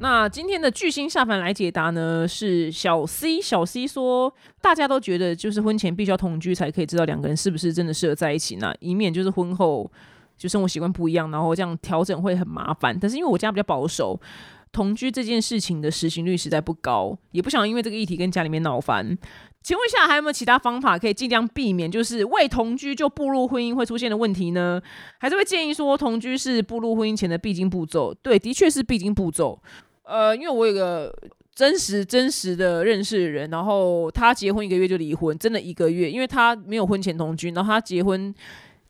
[0.00, 2.26] 那今天的巨星下凡来解答呢？
[2.26, 8.72] 是小 C，小 C 说，大家都觉得就是婚前必须要同居才可以知道两个人是不是真的适合在一起呢？
[8.80, 9.90] 以免就是婚后
[10.38, 12.98] 就生活习惯不一样，然后这样调整会很麻烦。
[12.98, 14.18] 但是因为我家比较保守。
[14.72, 19.18] 同居这件事情的实行率实在不高，也不想因为这个议题跟家里面闹翻。
[19.62, 24.80] 请问一下，还有没有其他方法可以尽量避免，就是未同居就步入婚姻会出现的问题呢？
[25.18, 28.14] 还是会建议说，同居是步入婚姻前的必经步骤？
[28.14, 29.60] 对，的确是必经步骤。
[30.04, 31.14] 呃，因为我有个
[31.54, 38.34] 真实真实的认识的人，然后他结婚一个月就离婚，真的一个月，因为他没有婚前同居，然后他结婚。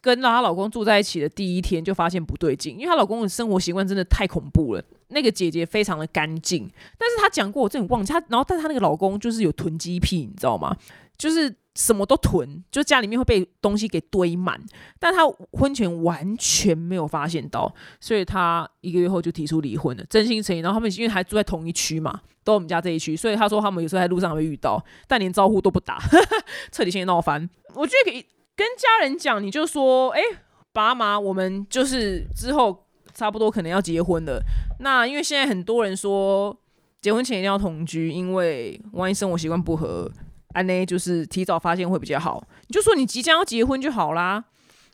[0.02, 4.82] 跟到她老公住在一起的第一天就发现不对劲，因为她老公的生活习惯真的太恐怖了。
[5.10, 8.18] 那个姐姐非常的干净，但是她讲过，我真的忘记她。
[8.28, 10.76] 然后，但她那个老公就是有囤积癖，你知道吗？
[11.18, 14.58] 就是什么都囤，就家里面会被东西给堆满。
[14.98, 20.60] 但他婚前完全没有发现到，所以他一个月后就提出离婚了，真心诚意。
[20.60, 25.98] 然后他们因为还住在同一区嘛，都我们家这一区，所以他说他们有时候在路上会遇到，但连招呼都不打，
[26.72, 27.48] 彻底先闹翻。
[27.74, 28.24] 我觉得可以。
[28.56, 30.20] 跟家人讲，你就说，哎，
[30.70, 32.86] 爸妈，我们就是之后
[33.20, 34.42] 差不多可能要结婚了。
[34.78, 36.56] 那因为现在很多人说，
[37.02, 40.10] 结婚前一定要同居，因为万一生活习惯不合，
[40.54, 42.42] 安呢就是提早发现会比较好。
[42.66, 44.42] 你就说你即将要结婚就好啦。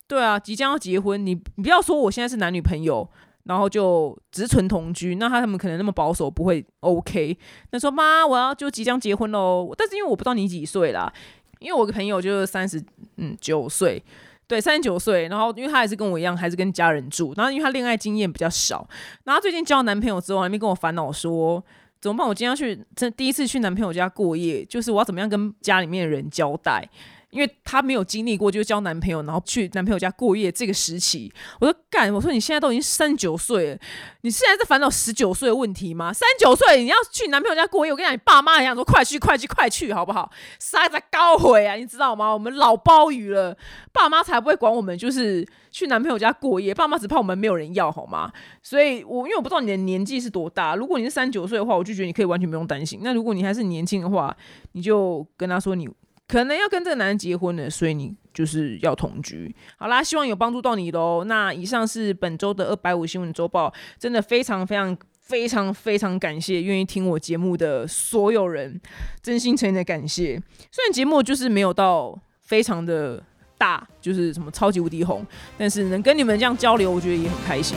[0.08, 3.08] 对啊，即将要结婚，你你不要说我现在是男女朋友，
[3.44, 7.38] 然后就只纯同居，那他他们可能那么保守不会 OK。
[7.70, 11.12] 那说妈，我要就即将结婚喽，但是因为我不知道你几岁啦。
[11.60, 12.82] 因为我个朋友就是三十
[13.18, 14.04] 嗯九岁，
[14.48, 18.88] 对三十九岁，然后因为她也是跟我一样，还是跟家人住，然后因为她恋爱经验比较少，
[19.24, 21.64] 然后最近交男朋友之后，还没跟我烦恼说
[22.00, 22.26] 怎么办？
[22.26, 26.88] 我今天要去这第一次去男朋友家过夜，就是我要怎么样跟家里面的人交代？
[27.36, 31.30] 因为他没有经历过，就是交男朋友，然后去男朋友家过夜这个时期。
[31.60, 33.78] 我说干，我说你现在都已经三九岁了，
[34.22, 36.10] 你现在在烦恼十九岁的问题吗？
[36.14, 40.30] 三九岁你要去男朋友家过夜，我跟你讲，你爸妈一样说快去快去快去，好不好？
[40.58, 42.32] 塞子高回啊，你知道吗？
[42.32, 43.54] 我们老包鱼了，
[43.92, 48.32] 爸妈才不会管我们，就是去男朋友家过夜，爸妈只怕我们没有人要，好吗？
[48.62, 53.00] 所以，我因为我不知道你的年纪是多大，如果你是三九岁的话，我就觉得你可以完全不用担心。
[53.02, 54.34] 那如果你还是年轻的话，
[54.72, 55.86] 你就跟他说你。
[56.28, 59.54] 可能要跟这个男人结婚了，所以你就是要同居。
[59.78, 61.24] 好啦，希望有帮助到你喽。
[61.24, 68.80] 那以上是本周的二百五新闻周报，真的非常非常非常非常感谢愿意听我节目的所有人，
[69.22, 70.40] 真心诚意的感谢。
[70.72, 73.22] 虽然节目就是没有到非常的
[73.56, 75.24] 大，就是什么超级无敌红，
[75.56, 77.76] 但是能跟你们这样交流，我觉得也很开心。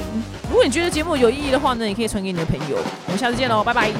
[0.49, 2.77] 如果你觉得节目有意义的话呢，也可以传给你的朋友。
[3.05, 3.91] 我们下次见喽，拜拜。